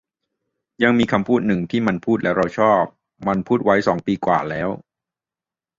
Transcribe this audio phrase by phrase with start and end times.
[0.83, 2.83] ยังมีคำพูดนึงที่มันพูดแล้วเราชอบ
[3.27, 4.69] มันพูดไว้สองปีกว่าแล้ว